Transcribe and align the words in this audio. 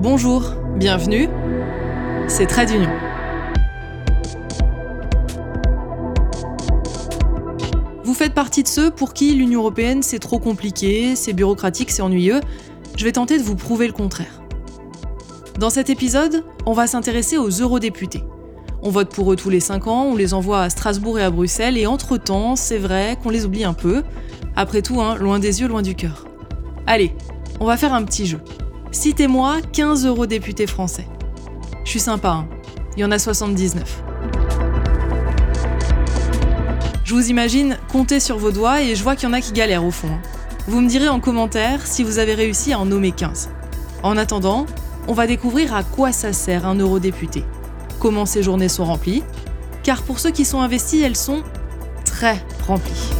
Bonjour, 0.00 0.54
bienvenue, 0.76 1.28
c'est 2.28 2.46
Trade 2.46 2.68
d'Union. 2.68 2.90
Vous 8.04 8.14
faites 8.14 8.32
partie 8.32 8.62
de 8.62 8.68
ceux 8.68 8.92
pour 8.92 9.12
qui 9.12 9.34
l'Union 9.34 9.58
européenne 9.58 10.04
c'est 10.04 10.20
trop 10.20 10.38
compliqué, 10.38 11.16
c'est 11.16 11.32
bureaucratique, 11.32 11.90
c'est 11.90 12.02
ennuyeux. 12.02 12.38
Je 12.96 13.04
vais 13.04 13.10
tenter 13.10 13.38
de 13.38 13.42
vous 13.42 13.56
prouver 13.56 13.88
le 13.88 13.92
contraire. 13.92 14.40
Dans 15.58 15.68
cet 15.68 15.90
épisode, 15.90 16.44
on 16.64 16.74
va 16.74 16.86
s'intéresser 16.86 17.36
aux 17.36 17.50
eurodéputés. 17.50 18.22
On 18.82 18.90
vote 18.90 19.12
pour 19.12 19.32
eux 19.32 19.36
tous 19.36 19.50
les 19.50 19.58
5 19.58 19.88
ans, 19.88 20.04
on 20.04 20.14
les 20.14 20.32
envoie 20.32 20.62
à 20.62 20.70
Strasbourg 20.70 21.18
et 21.18 21.24
à 21.24 21.30
Bruxelles, 21.30 21.76
et 21.76 21.88
entre-temps, 21.88 22.54
c'est 22.54 22.78
vrai 22.78 23.18
qu'on 23.20 23.30
les 23.30 23.44
oublie 23.44 23.64
un 23.64 23.74
peu. 23.74 24.04
Après 24.54 24.80
tout, 24.80 25.00
hein, 25.00 25.16
loin 25.16 25.40
des 25.40 25.60
yeux, 25.60 25.66
loin 25.66 25.82
du 25.82 25.96
cœur. 25.96 26.28
Allez, 26.86 27.16
on 27.58 27.64
va 27.64 27.76
faire 27.76 27.92
un 27.92 28.04
petit 28.04 28.26
jeu. 28.26 28.38
Citez-moi 28.90 29.58
15 29.72 30.06
eurodéputés 30.06 30.66
français. 30.66 31.06
Je 31.84 31.90
suis 31.90 32.00
sympa, 32.00 32.30
hein. 32.30 32.48
il 32.96 33.00
y 33.00 33.04
en 33.04 33.10
a 33.10 33.18
79. 33.18 34.02
Je 37.04 37.14
vous 37.14 37.28
imagine 37.30 37.76
compter 37.92 38.18
sur 38.18 38.38
vos 38.38 38.50
doigts 38.50 38.82
et 38.82 38.94
je 38.94 39.02
vois 39.02 39.14
qu'il 39.14 39.28
y 39.28 39.30
en 39.30 39.34
a 39.34 39.40
qui 39.40 39.52
galèrent 39.52 39.84
au 39.84 39.90
fond. 39.90 40.08
Hein. 40.08 40.22
Vous 40.66 40.80
me 40.80 40.88
direz 40.88 41.08
en 41.08 41.20
commentaire 41.20 41.86
si 41.86 42.02
vous 42.02 42.18
avez 42.18 42.34
réussi 42.34 42.72
à 42.72 42.78
en 42.78 42.86
nommer 42.86 43.12
15. 43.12 43.50
En 44.02 44.16
attendant, 44.16 44.66
on 45.06 45.12
va 45.12 45.26
découvrir 45.26 45.74
à 45.74 45.82
quoi 45.82 46.12
ça 46.12 46.32
sert 46.32 46.66
un 46.66 46.74
eurodéputé, 46.74 47.44
comment 47.98 48.26
ces 48.26 48.42
journées 48.42 48.68
sont 48.68 48.84
remplies, 48.84 49.22
car 49.82 50.02
pour 50.02 50.18
ceux 50.18 50.30
qui 50.30 50.44
sont 50.44 50.60
investis, 50.60 51.02
elles 51.02 51.16
sont 51.16 51.42
très 52.04 52.42
remplies. 52.66 53.17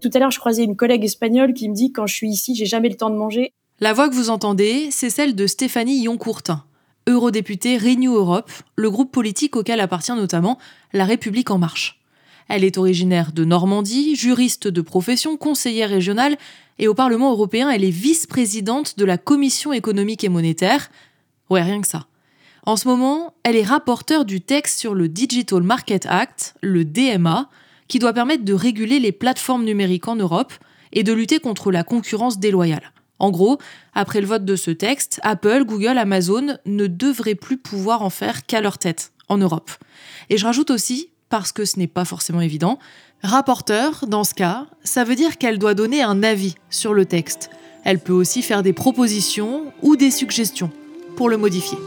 Tout 0.00 0.10
à 0.12 0.18
l'heure, 0.18 0.30
je 0.30 0.38
croisais 0.38 0.64
une 0.64 0.76
collègue 0.76 1.04
espagnole 1.04 1.54
qui 1.54 1.68
me 1.68 1.74
dit 1.74 1.92
quand 1.92 2.06
je 2.06 2.14
suis 2.14 2.28
ici, 2.28 2.54
j'ai 2.54 2.66
jamais 2.66 2.88
le 2.88 2.96
temps 2.96 3.10
de 3.10 3.16
manger. 3.16 3.52
La 3.80 3.92
voix 3.92 4.08
que 4.08 4.14
vous 4.14 4.30
entendez, 4.30 4.88
c'est 4.90 5.10
celle 5.10 5.34
de 5.34 5.46
Stéphanie 5.46 6.02
Yoncourtin, 6.02 6.64
eurodéputée 7.08 7.76
Renew 7.76 8.14
Europe, 8.14 8.50
le 8.76 8.90
groupe 8.90 9.12
politique 9.12 9.56
auquel 9.56 9.80
appartient 9.80 10.14
notamment 10.14 10.58
La 10.92 11.04
République 11.04 11.50
en 11.50 11.58
marche. 11.58 12.00
Elle 12.48 12.64
est 12.64 12.78
originaire 12.78 13.32
de 13.32 13.44
Normandie, 13.44 14.14
juriste 14.14 14.68
de 14.68 14.80
profession, 14.80 15.36
conseillère 15.36 15.90
régionale, 15.90 16.36
et 16.78 16.88
au 16.88 16.94
Parlement 16.94 17.32
européen, 17.32 17.70
elle 17.70 17.84
est 17.84 17.90
vice-présidente 17.90 18.98
de 18.98 19.04
la 19.04 19.18
Commission 19.18 19.72
économique 19.72 20.24
et 20.24 20.28
monétaire. 20.28 20.90
Ouais, 21.50 21.62
rien 21.62 21.80
que 21.80 21.88
ça. 21.88 22.06
En 22.64 22.76
ce 22.76 22.88
moment, 22.88 23.34
elle 23.44 23.56
est 23.56 23.62
rapporteure 23.62 24.24
du 24.24 24.40
texte 24.40 24.78
sur 24.78 24.94
le 24.94 25.08
Digital 25.08 25.62
Market 25.62 26.06
Act, 26.06 26.54
le 26.62 26.84
DMA, 26.84 27.48
qui 27.88 27.98
doit 27.98 28.12
permettre 28.12 28.44
de 28.44 28.54
réguler 28.54 28.98
les 28.98 29.12
plateformes 29.12 29.64
numériques 29.64 30.08
en 30.08 30.16
Europe 30.16 30.52
et 30.92 31.02
de 31.02 31.12
lutter 31.12 31.38
contre 31.38 31.70
la 31.70 31.84
concurrence 31.84 32.38
déloyale. 32.38 32.92
En 33.18 33.30
gros, 33.30 33.58
après 33.94 34.20
le 34.20 34.26
vote 34.26 34.44
de 34.44 34.56
ce 34.56 34.70
texte, 34.70 35.20
Apple, 35.22 35.64
Google, 35.64 35.98
Amazon 35.98 36.58
ne 36.66 36.86
devraient 36.86 37.34
plus 37.34 37.56
pouvoir 37.56 38.02
en 38.02 38.10
faire 38.10 38.44
qu'à 38.44 38.60
leur 38.60 38.78
tête 38.78 39.12
en 39.28 39.38
Europe. 39.38 39.70
Et 40.28 40.36
je 40.36 40.44
rajoute 40.44 40.70
aussi, 40.70 41.10
parce 41.28 41.52
que 41.52 41.64
ce 41.64 41.78
n'est 41.78 41.86
pas 41.86 42.04
forcément 42.04 42.40
évident, 42.40 42.78
rapporteur, 43.22 44.06
dans 44.06 44.24
ce 44.24 44.34
cas, 44.34 44.66
ça 44.84 45.04
veut 45.04 45.16
dire 45.16 45.38
qu'elle 45.38 45.58
doit 45.58 45.74
donner 45.74 46.02
un 46.02 46.22
avis 46.22 46.54
sur 46.70 46.94
le 46.94 47.06
texte. 47.06 47.50
Elle 47.84 48.00
peut 48.00 48.12
aussi 48.12 48.42
faire 48.42 48.62
des 48.62 48.72
propositions 48.72 49.72
ou 49.82 49.96
des 49.96 50.10
suggestions 50.10 50.70
pour 51.16 51.28
le 51.28 51.38
modifier. 51.38 51.78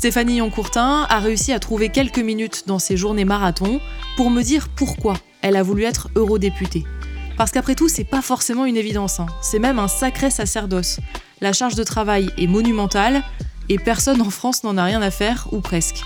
Stéphanie 0.00 0.36
Yoncourtin 0.36 1.06
a 1.10 1.18
réussi 1.18 1.52
à 1.52 1.58
trouver 1.58 1.90
quelques 1.90 2.20
minutes 2.20 2.62
dans 2.66 2.78
ses 2.78 2.96
journées 2.96 3.26
marathon 3.26 3.82
pour 4.16 4.30
me 4.30 4.40
dire 4.40 4.70
pourquoi 4.70 5.12
elle 5.42 5.56
a 5.56 5.62
voulu 5.62 5.84
être 5.84 6.08
eurodéputée. 6.16 6.84
Parce 7.36 7.50
qu'après 7.50 7.74
tout, 7.74 7.90
c'est 7.90 8.04
pas 8.04 8.22
forcément 8.22 8.64
une 8.64 8.78
évidence, 8.78 9.20
hein. 9.20 9.26
c'est 9.42 9.58
même 9.58 9.78
un 9.78 9.88
sacré 9.88 10.30
sacerdoce. 10.30 11.00
La 11.42 11.52
charge 11.52 11.74
de 11.74 11.84
travail 11.84 12.30
est 12.38 12.46
monumentale 12.46 13.22
et 13.68 13.78
personne 13.78 14.22
en 14.22 14.30
France 14.30 14.64
n'en 14.64 14.78
a 14.78 14.84
rien 14.84 15.02
à 15.02 15.10
faire, 15.10 15.48
ou 15.52 15.60
presque. 15.60 16.00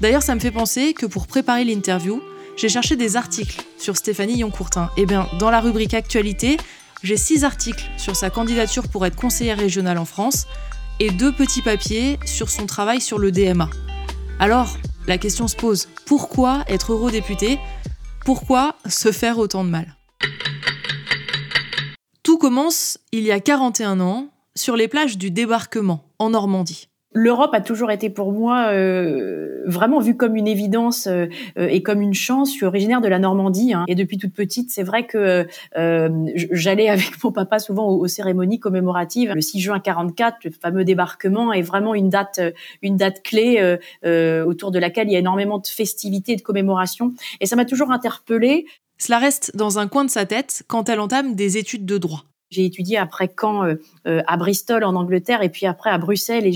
D'ailleurs, 0.00 0.22
ça 0.22 0.34
me 0.34 0.40
fait 0.40 0.50
penser 0.50 0.94
que 0.94 1.04
pour 1.04 1.26
préparer 1.26 1.66
l'interview, 1.66 2.22
j'ai 2.56 2.70
cherché 2.70 2.96
des 2.96 3.14
articles 3.14 3.62
sur 3.76 3.98
Stéphanie 3.98 4.38
Yoncourtin. 4.38 4.88
Et 4.96 5.02
eh 5.02 5.06
bien, 5.06 5.28
dans 5.38 5.50
la 5.50 5.60
rubrique 5.60 5.92
Actualité, 5.92 6.56
j'ai 7.02 7.18
six 7.18 7.44
articles 7.44 7.90
sur 7.98 8.16
sa 8.16 8.30
candidature 8.30 8.88
pour 8.88 9.04
être 9.04 9.16
conseillère 9.16 9.58
régionale 9.58 9.98
en 9.98 10.06
France, 10.06 10.46
deux 11.10 11.32
petits 11.32 11.62
papiers 11.62 12.18
sur 12.24 12.50
son 12.50 12.66
travail 12.66 13.00
sur 13.00 13.18
le 13.18 13.32
DMA. 13.32 13.68
Alors, 14.38 14.76
la 15.06 15.18
question 15.18 15.48
se 15.48 15.56
pose, 15.56 15.88
pourquoi 16.06 16.64
être 16.68 16.92
eurodéputé? 16.92 17.58
Pourquoi 18.24 18.76
se 18.88 19.12
faire 19.12 19.38
autant 19.38 19.64
de 19.64 19.70
mal? 19.70 19.96
Tout 22.22 22.38
commence 22.38 22.98
il 23.12 23.24
y 23.24 23.32
a 23.32 23.40
41 23.40 24.00
ans, 24.00 24.30
sur 24.56 24.76
les 24.76 24.88
plages 24.88 25.18
du 25.18 25.30
débarquement, 25.30 26.10
en 26.18 26.30
Normandie 26.30 26.88
l'Europe 27.14 27.54
a 27.54 27.60
toujours 27.60 27.90
été 27.90 28.10
pour 28.10 28.32
moi 28.32 28.66
euh, 28.72 29.62
vraiment 29.66 30.00
vue 30.00 30.16
comme 30.16 30.36
une 30.36 30.48
évidence 30.48 31.06
euh, 31.06 31.28
et 31.56 31.82
comme 31.82 32.02
une 32.02 32.12
chance. 32.12 32.50
Je 32.50 32.56
suis 32.56 32.66
originaire 32.66 33.00
de 33.00 33.08
la 33.08 33.18
Normandie 33.18 33.72
hein, 33.72 33.84
et 33.88 33.94
depuis 33.94 34.18
toute 34.18 34.34
petite, 34.34 34.70
c'est 34.70 34.82
vrai 34.82 35.06
que 35.06 35.46
euh, 35.76 36.08
j'allais 36.34 36.88
avec 36.94 37.22
mon 37.22 37.32
papa 37.32 37.58
souvent 37.60 37.88
aux, 37.88 38.08
cérémonies 38.08 38.58
commémoratives. 38.58 39.32
Le 39.32 39.40
6 39.40 39.60
juin 39.60 39.80
44, 39.80 40.38
le 40.44 40.50
fameux 40.50 40.84
débarquement 40.84 41.52
est 41.52 41.62
vraiment 41.62 41.94
une 41.94 42.08
date, 42.08 42.40
une 42.82 42.96
date 42.96 43.22
clé 43.22 43.78
autour 44.46 44.70
de 44.70 44.78
laquelle 44.78 45.08
il 45.08 45.12
y 45.12 45.16
a 45.16 45.20
énormément 45.20 45.58
de 45.58 45.66
festivités 45.66 46.32
et 46.32 46.36
de 46.36 46.42
commémorations. 46.42 47.14
Et 47.40 47.46
ça 47.46 47.56
m'a 47.56 47.64
toujours 47.64 47.92
interpellée. 47.92 48.66
Cela 48.98 49.18
reste 49.18 49.56
dans 49.56 49.78
un 49.78 49.88
coin 49.88 50.04
de 50.04 50.10
sa 50.10 50.26
tête 50.26 50.64
quand 50.66 50.88
elle 50.88 51.00
entame 51.00 51.34
des 51.34 51.56
études 51.58 51.86
de 51.86 51.98
droit. 51.98 52.24
J'ai 52.54 52.64
étudié 52.64 52.96
après 52.96 53.28
Caen 53.38 53.64
euh, 53.64 53.74
euh, 54.06 54.22
à 54.26 54.36
Bristol 54.36 54.84
en 54.84 54.94
Angleterre 54.94 55.42
et 55.42 55.48
puis 55.48 55.66
après 55.66 55.90
à 55.90 55.98
Bruxelles 55.98 56.46
et 56.46 56.52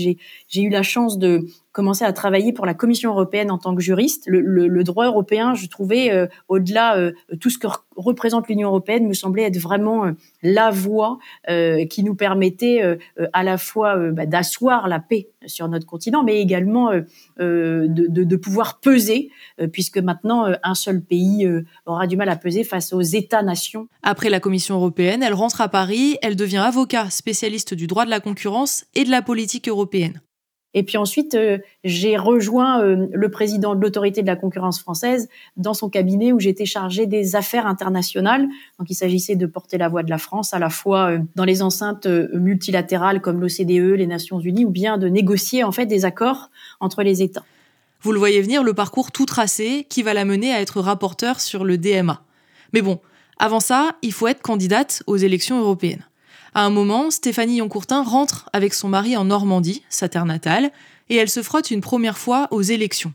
j'ai 0.47 0.61
eu 0.61 0.69
la 0.69 0.83
chance 0.83 1.17
de 1.17 1.45
commencé 1.71 2.03
à 2.03 2.11
travailler 2.13 2.51
pour 2.51 2.65
la 2.65 2.73
Commission 2.73 3.11
européenne 3.11 3.51
en 3.51 3.57
tant 3.57 3.75
que 3.75 3.81
juriste. 3.81 4.23
Le, 4.27 4.83
droit 4.83 5.05
européen, 5.05 5.53
je 5.53 5.67
trouvais, 5.67 6.11
euh, 6.11 6.25
au-delà 6.47 6.97
euh, 6.97 7.11
tout 7.39 7.49
ce 7.49 7.59
que 7.59 7.67
représente 7.95 8.47
l'Union 8.47 8.69
européenne, 8.69 9.07
me 9.07 9.13
semblait 9.13 9.43
être 9.43 9.59
vraiment 9.59 10.05
euh, 10.05 10.11
la 10.41 10.71
voie 10.71 11.19
qui 11.89 12.03
nous 12.03 12.15
permettait 12.15 12.97
à 13.33 13.43
la 13.43 13.57
fois 13.57 13.97
bah, 14.11 14.25
d'asseoir 14.25 14.87
la 14.87 14.99
paix 14.99 15.29
sur 15.45 15.67
notre 15.67 15.85
continent, 15.85 16.23
mais 16.23 16.39
également 16.39 16.91
de, 17.37 17.87
de, 17.87 18.35
pouvoir 18.35 18.79
peser, 18.79 19.29
puisque 19.71 19.97
maintenant 19.97 20.47
un 20.63 20.75
seul 20.75 21.01
pays 21.01 21.49
aura 21.85 22.07
du 22.07 22.15
mal 22.15 22.29
à 22.29 22.35
peser 22.35 22.63
face 22.63 22.93
aux 22.93 23.01
États-nations. 23.01 23.87
Après 24.03 24.29
la 24.29 24.39
Commission 24.39 24.75
européenne, 24.75 25.23
elle 25.23 25.33
rentre 25.33 25.61
à 25.61 25.69
Paris, 25.69 26.17
elle 26.21 26.35
devient 26.35 26.57
avocat 26.57 27.09
spécialiste 27.09 27.73
du 27.73 27.87
droit 27.87 28.05
de 28.05 28.11
la 28.11 28.19
concurrence 28.19 28.85
et 28.95 29.03
de 29.03 29.11
la 29.11 29.21
politique 29.21 29.67
européenne. 29.67 30.21
Et 30.73 30.83
puis 30.83 30.97
ensuite, 30.97 31.33
euh, 31.33 31.57
j'ai 31.83 32.15
rejoint 32.15 32.81
euh, 32.81 33.07
le 33.11 33.31
président 33.31 33.73
de 33.73 33.81
l'autorité 33.81 34.21
de 34.21 34.27
la 34.27 34.35
concurrence 34.35 34.79
française 34.79 35.27
dans 35.57 35.73
son 35.73 35.89
cabinet 35.89 36.31
où 36.31 36.39
j'étais 36.39 36.65
chargée 36.65 37.07
des 37.07 37.35
affaires 37.35 37.65
internationales. 37.65 38.47
Donc 38.77 38.89
il 38.89 38.95
s'agissait 38.95 39.35
de 39.35 39.45
porter 39.47 39.77
la 39.79 39.89
voix 39.89 40.03
de 40.03 40.09
la 40.11 40.19
France 40.19 40.53
à 40.53 40.59
la 40.59 40.69
fois 40.69 41.11
euh, 41.11 41.19
dans 41.35 41.45
les 41.45 41.63
enceintes 41.63 42.07
multilatérales 42.07 43.19
comme 43.21 43.41
l'OCDE, 43.41 43.97
les 43.97 44.07
Nations 44.07 44.39
Unies, 44.39 44.65
ou 44.65 44.69
bien 44.69 44.97
de 44.99 45.07
négocier 45.07 45.63
en 45.63 45.71
fait 45.71 45.87
des 45.87 46.05
accords 46.05 46.51
entre 46.79 47.01
les 47.01 47.23
États. 47.23 47.43
Vous 48.01 48.11
le 48.11 48.19
voyez 48.19 48.41
venir, 48.41 48.63
le 48.63 48.73
parcours 48.73 49.11
tout 49.11 49.25
tracé 49.25 49.85
qui 49.89 50.03
va 50.03 50.13
la 50.13 50.23
mener 50.23 50.53
à 50.53 50.61
être 50.61 50.79
rapporteur 50.79 51.41
sur 51.41 51.65
le 51.65 51.77
DMA. 51.77 52.21
Mais 52.73 52.81
bon, 52.81 52.99
avant 53.39 53.59
ça, 53.59 53.97
il 54.03 54.13
faut 54.13 54.27
être 54.27 54.41
candidate 54.41 55.03
aux 55.07 55.17
élections 55.17 55.59
européennes. 55.59 56.08
À 56.53 56.65
un 56.65 56.69
moment, 56.69 57.11
Stéphanie 57.11 57.57
Yoncourtin 57.57 58.03
rentre 58.03 58.49
avec 58.53 58.73
son 58.73 58.89
mari 58.89 59.15
en 59.15 59.25
Normandie, 59.25 59.83
sa 59.89 60.09
terre 60.09 60.25
natale, 60.25 60.71
et 61.09 61.15
elle 61.15 61.29
se 61.29 61.43
frotte 61.43 61.71
une 61.71 61.81
première 61.81 62.17
fois 62.17 62.47
aux 62.51 62.61
élections. 62.61 63.13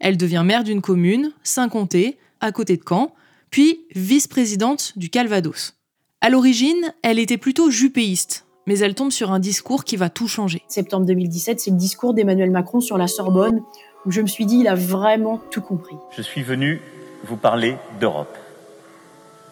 Elle 0.00 0.16
devient 0.16 0.42
maire 0.44 0.64
d'une 0.64 0.80
commune, 0.80 1.32
Saint-Comté, 1.42 2.18
à 2.40 2.50
côté 2.50 2.76
de 2.76 2.82
Caen, 2.86 3.14
puis 3.50 3.84
vice-présidente 3.94 4.94
du 4.96 5.10
Calvados. 5.10 5.74
À 6.20 6.30
l'origine, 6.30 6.92
elle 7.02 7.18
était 7.18 7.38
plutôt 7.38 7.70
jupéiste, 7.70 8.46
mais 8.66 8.78
elle 8.78 8.94
tombe 8.94 9.12
sur 9.12 9.30
un 9.30 9.38
discours 9.38 9.84
qui 9.84 9.96
va 9.96 10.08
tout 10.08 10.28
changer. 10.28 10.62
Septembre 10.68 11.06
2017, 11.06 11.60
c'est 11.60 11.70
le 11.70 11.76
discours 11.76 12.14
d'Emmanuel 12.14 12.50
Macron 12.50 12.80
sur 12.80 12.98
la 12.98 13.06
Sorbonne, 13.06 13.62
où 14.06 14.10
je 14.10 14.20
me 14.20 14.26
suis 14.26 14.46
dit, 14.46 14.58
il 14.58 14.68
a 14.68 14.74
vraiment 14.74 15.40
tout 15.50 15.60
compris. 15.60 15.96
Je 16.16 16.22
suis 16.22 16.42
venu 16.42 16.80
vous 17.24 17.36
parler 17.36 17.76
d'Europe. 18.00 18.36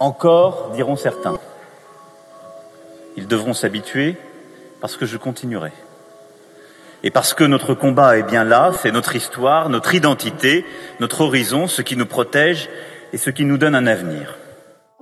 Encore, 0.00 0.72
diront 0.74 0.96
certains. 0.96 1.38
Ils 3.20 3.26
devront 3.26 3.52
s'habituer 3.52 4.16
parce 4.80 4.96
que 4.96 5.04
je 5.04 5.18
continuerai. 5.18 5.72
Et 7.02 7.10
parce 7.10 7.34
que 7.34 7.44
notre 7.44 7.74
combat 7.74 8.16
est 8.16 8.22
bien 8.22 8.44
là, 8.44 8.72
c'est 8.80 8.92
notre 8.92 9.14
histoire, 9.14 9.68
notre 9.68 9.94
identité, 9.94 10.64
notre 11.00 11.20
horizon, 11.20 11.66
ce 11.66 11.82
qui 11.82 11.96
nous 11.96 12.06
protège 12.06 12.70
et 13.12 13.18
ce 13.18 13.28
qui 13.28 13.44
nous 13.44 13.58
donne 13.58 13.74
un 13.74 13.86
avenir. 13.86 14.38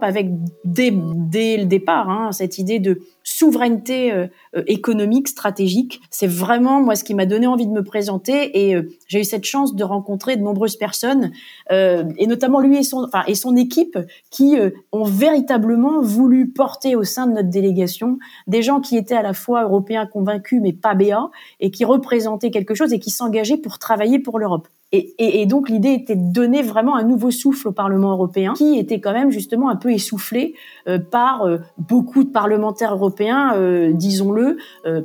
Avec 0.00 0.30
dès, 0.64 0.90
le 0.90 1.64
départ 1.64 2.08
hein, 2.08 2.32
cette 2.32 2.58
idée 2.58 2.78
de 2.78 3.00
souveraineté 3.22 4.12
euh, 4.12 4.26
euh, 4.56 4.62
économique, 4.66 5.28
stratégique. 5.28 6.00
C'est 6.10 6.26
vraiment 6.26 6.80
moi 6.80 6.96
ce 6.96 7.04
qui 7.04 7.14
m'a 7.14 7.26
donné 7.26 7.46
envie 7.46 7.66
de 7.66 7.72
me 7.72 7.82
présenter 7.82 8.66
et 8.66 8.74
euh, 8.74 8.90
j'ai 9.06 9.20
eu 9.20 9.24
cette 9.24 9.44
chance 9.44 9.74
de 9.74 9.84
rencontrer 9.84 10.36
de 10.36 10.42
nombreuses 10.42 10.76
personnes 10.76 11.32
et 11.70 12.26
notamment 12.26 12.60
lui 12.60 12.78
et 12.78 12.82
son, 12.82 13.08
et 13.26 13.34
son 13.34 13.56
équipe 13.56 13.98
qui 14.30 14.56
ont 14.92 15.04
véritablement 15.04 16.00
voulu 16.00 16.48
porter 16.48 16.96
au 16.96 17.04
sein 17.04 17.26
de 17.26 17.32
notre 17.32 17.50
délégation 17.50 18.18
des 18.46 18.62
gens 18.62 18.80
qui 18.80 18.96
étaient 18.96 19.14
à 19.14 19.22
la 19.22 19.34
fois 19.34 19.64
européens 19.64 20.06
convaincus 20.06 20.60
mais 20.62 20.72
pas 20.72 20.94
béats 20.94 21.30
et 21.60 21.70
qui 21.70 21.84
représentaient 21.84 22.50
quelque 22.50 22.74
chose 22.74 22.92
et 22.92 22.98
qui 22.98 23.10
s'engageaient 23.10 23.58
pour 23.58 23.78
travailler 23.78 24.18
pour 24.18 24.38
l'Europe. 24.38 24.68
Et, 24.90 25.44
donc 25.44 25.68
l'idée 25.68 25.90
était 25.90 26.16
de 26.16 26.32
donner 26.32 26.62
vraiment 26.62 26.96
un 26.96 27.02
nouveau 27.02 27.30
souffle 27.30 27.68
au 27.68 27.72
Parlement 27.72 28.12
européen, 28.12 28.54
qui 28.54 28.78
était 28.78 29.00
quand 29.00 29.12
même 29.12 29.30
justement 29.30 29.68
un 29.68 29.76
peu 29.76 29.92
essoufflé 29.92 30.54
euh, 30.88 30.98
par 30.98 31.42
euh, 31.42 31.58
beaucoup 31.76 32.24
de 32.24 32.30
parlementaires 32.30 32.94
européens, 32.94 33.54
euh, 33.54 33.92
disons-le, 33.92 34.56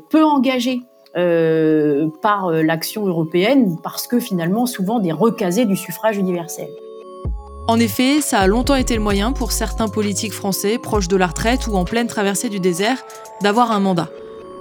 peu 0.09 0.24
engagés. 0.24 0.81
par 2.21 2.50
l'action 2.51 3.06
européenne 3.06 3.77
parce 3.83 4.07
que 4.07 4.19
finalement 4.19 4.65
souvent 4.65 5.00
des 5.00 5.12
recasés 5.12 5.65
du 5.65 5.75
suffrage 5.75 6.18
universel. 6.18 6.69
En 7.68 7.79
effet, 7.79 8.19
ça 8.19 8.39
a 8.39 8.47
longtemps 8.47 8.75
été 8.75 8.95
le 8.95 9.01
moyen 9.01 9.31
pour 9.31 9.51
certains 9.51 9.89
politiques 9.89 10.33
français 10.33 10.79
proches 10.79 11.07
de 11.07 11.15
la 11.15 11.27
retraite 11.27 11.68
ou 11.68 11.75
en 11.75 11.86
pleine 11.86 12.07
traversée 12.07 12.50
du 12.50 12.59
désert 12.59 13.06
d'avoir 13.41 13.71
un 13.71 13.79
mandat. 13.79 14.09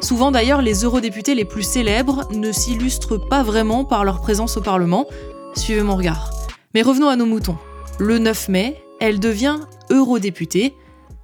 Souvent 0.02 0.32
d'ailleurs, 0.32 0.62
les 0.62 0.82
eurodéputés 0.82 1.36
les 1.36 1.44
plus 1.44 1.62
célèbres 1.62 2.28
ne 2.32 2.50
s'illustrent 2.50 3.18
pas 3.28 3.44
vraiment 3.44 3.84
par 3.84 4.04
leur 4.04 4.20
présence 4.20 4.56
au 4.56 4.60
Parlement. 4.60 5.06
Suivez 5.54 5.82
mon 5.82 5.96
regard. 5.96 6.30
Mais 6.74 6.82
revenons 6.82 7.08
à 7.08 7.16
nos 7.16 7.26
moutons. 7.26 7.56
Le 8.00 8.18
9 8.18 8.48
mai, 8.48 8.82
elle 9.00 9.20
devient 9.20 9.60
eurodéputée 9.90 10.74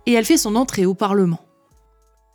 et 0.07 0.13
elle 0.13 0.25
fait 0.25 0.37
son 0.37 0.55
entrée 0.55 0.87
au 0.87 0.95
Parlement. 0.95 1.41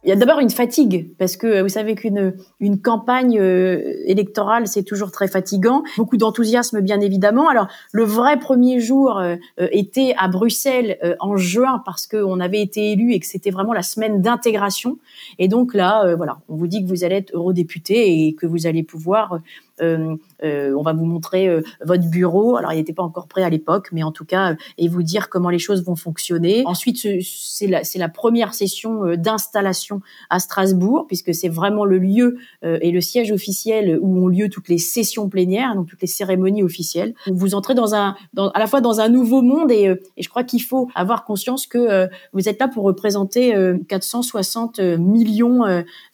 Il 0.05 0.09
y 0.09 0.11
a 0.11 0.17
d'abord 0.17 0.39
une 0.39 0.49
fatigue 0.49 1.15
parce 1.17 1.37
que 1.37 1.61
vous 1.61 1.69
savez 1.69 1.95
qu'une 1.95 2.33
une 2.59 2.81
campagne 2.81 3.39
euh, 3.39 3.93
électorale 4.05 4.67
c'est 4.67 4.83
toujours 4.83 5.11
très 5.11 5.29
fatigant, 5.29 5.83
beaucoup 5.97 6.17
d'enthousiasme 6.17 6.81
bien 6.81 6.99
évidemment. 6.99 7.47
Alors 7.47 7.67
le 7.93 8.03
vrai 8.03 8.37
premier 8.37 8.81
jour 8.81 9.17
euh, 9.17 9.37
euh, 9.61 9.69
était 9.71 10.13
à 10.17 10.27
Bruxelles 10.27 10.97
en 11.19 11.37
juin 11.37 11.81
parce 11.85 12.05
qu'on 12.05 12.39
avait 12.41 12.61
été 12.61 12.91
élu 12.91 13.13
et 13.13 13.19
que 13.19 13.25
c'était 13.25 13.51
vraiment 13.51 13.73
la 13.73 13.81
semaine 13.81 14.21
d'intégration. 14.21 14.97
Et 15.39 15.47
donc 15.47 15.73
là, 15.73 16.15
voilà, 16.15 16.39
on 16.49 16.55
vous 16.55 16.67
dit 16.67 16.83
que 16.83 16.89
vous 16.89 17.03
allez 17.03 17.15
être 17.15 17.31
eurodéputé 17.33 18.27
et 18.27 18.35
que 18.35 18.45
vous 18.45 18.67
allez 18.67 18.83
pouvoir 18.83 19.33
euh, 19.33 19.37
euh, 19.37 19.72
on 19.81 20.81
va 20.83 20.93
vous 20.93 21.05
montrer 21.05 21.47
euh, 21.47 21.61
votre 21.83 22.09
bureau. 22.09 22.57
Alors, 22.57 22.73
il 22.73 22.77
n'était 22.77 22.93
pas 22.93 23.03
encore 23.03 23.27
prêt 23.27 23.43
à 23.43 23.49
l'époque, 23.49 23.89
mais 23.91 24.03
en 24.03 24.11
tout 24.11 24.25
cas, 24.25 24.55
et 24.77 24.87
vous 24.87 25.03
dire 25.03 25.29
comment 25.29 25.49
les 25.49 25.59
choses 25.59 25.83
vont 25.83 25.95
fonctionner. 25.95 26.63
Ensuite, 26.65 27.07
c'est 27.21 27.67
la, 27.67 27.81
la, 27.95 28.09
première 28.09 28.53
session 28.53 29.15
d'installation 29.15 30.01
à 30.29 30.39
Strasbourg, 30.39 31.05
puisque 31.07 31.33
c'est 31.33 31.49
vraiment 31.49 31.85
le 31.85 31.97
lieu 31.97 32.37
et 32.63 32.91
le 32.91 33.01
siège 33.01 33.31
officiel 33.31 33.97
où 34.01 34.23
ont 34.23 34.27
lieu 34.27 34.49
toutes 34.49 34.69
les 34.69 34.77
sessions 34.77 35.29
plénières, 35.29 35.75
donc 35.75 35.87
toutes 35.87 36.01
les 36.01 36.07
cérémonies 36.07 36.63
officielles. 36.63 37.13
Vous 37.27 37.55
entrez 37.55 37.73
dans 37.73 37.95
un, 37.95 38.15
dans, 38.33 38.49
à 38.49 38.59
la 38.59 38.67
fois 38.67 38.81
dans 38.81 38.99
un 38.99 39.09
nouveau 39.09 39.41
monde 39.41 39.71
et, 39.71 39.85
et 40.17 40.23
je 40.23 40.29
crois 40.29 40.43
qu'il 40.43 40.61
faut 40.61 40.89
avoir 40.95 41.25
conscience 41.25 41.65
que 41.65 42.07
vous 42.33 42.49
êtes 42.49 42.59
là 42.59 42.67
pour 42.67 42.83
représenter 42.83 43.55
460 43.87 44.79
millions 44.79 45.63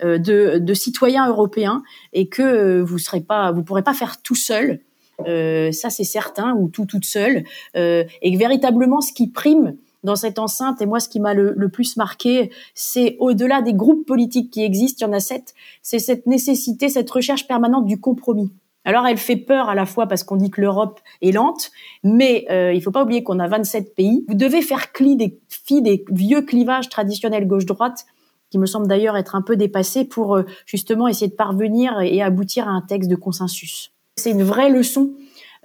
de, 0.02 0.58
de 0.58 0.74
citoyens 0.74 1.28
européens 1.28 1.84
et 2.14 2.28
que 2.28 2.82
vous 2.82 2.98
serez 2.98 3.22
pas 3.22 3.49
vous 3.52 3.64
pourrez 3.64 3.84
pas 3.84 3.94
faire 3.94 4.22
tout 4.22 4.36
seul. 4.36 4.82
Euh, 5.28 5.72
ça, 5.72 5.90
c'est 5.90 6.04
certain, 6.04 6.56
ou 6.56 6.70
tout 6.70 6.86
toute 6.86 7.06
seule. 7.06 7.44
Euh, 7.76 8.04
et 8.22 8.36
véritablement, 8.36 9.02
ce 9.02 9.12
qui 9.14 9.28
prime 9.28 9.76
dans 10.04 10.16
cette 10.16 10.40
enceinte, 10.40 10.82
et 10.82 10.86
moi, 10.86 11.00
ce 11.00 11.10
qui 11.10 11.20
m'a 11.20 11.34
le, 11.34 11.70
plus 11.70 11.98
marqué, 11.98 12.52
c'est 12.74 13.18
au-delà 13.20 13.62
des 13.62 13.74
groupes 13.74 14.06
politiques 14.06 14.50
qui 14.50 14.64
existent, 14.64 15.06
il 15.06 15.10
y 15.10 15.14
en 15.14 15.18
a 15.18 15.20
sept, 15.20 15.54
c'est 15.82 16.00
cette 16.00 16.26
nécessité, 16.26 16.88
cette 16.88 17.10
recherche 17.10 17.48
permanente 17.48 17.86
du 17.86 18.00
compromis. 18.00 18.52
Alors, 18.86 19.06
elle 19.06 19.18
fait 19.18 19.36
peur 19.36 19.68
à 19.68 19.76
la 19.76 19.86
fois 19.86 20.08
parce 20.08 20.24
qu'on 20.24 20.38
dit 20.38 20.50
que 20.50 20.62
l'Europe 20.62 21.02
est 21.22 21.34
lente, 21.34 21.70
mais 22.04 22.46
euh, 22.50 22.72
il 22.74 22.82
faut 22.82 22.92
pas 22.92 23.04
oublier 23.04 23.24
qu'on 23.24 23.40
a 23.40 23.48
27 23.48 23.94
pays. 23.94 24.24
Vous 24.30 24.36
devez 24.36 24.62
faire 24.62 24.94
cli 24.94 25.18
des 25.18 26.06
vieux 26.10 26.42
clivages 26.44 26.88
traditionnels 26.88 27.46
gauche-droite 27.46 28.06
qui 28.50 28.58
me 28.58 28.66
semble 28.66 28.88
d'ailleurs 28.88 29.18
être 29.18 29.36
un 29.36 29.42
peu 29.42 29.56
dépassé 29.56 30.06
pour 30.06 30.36
euh, 30.36 30.44
justement 30.66 31.08
essayer 31.08 31.28
de 31.28 31.36
parvenir 31.36 32.00
et 32.02 32.22
aboutir 32.22 32.68
à 32.68 32.72
un 32.72 32.82
texte 32.82 33.10
de 33.10 33.16
consensus. 33.16 33.92
C'est 34.16 34.32
une 34.32 34.44
vraie 34.44 34.70
leçon 34.70 35.14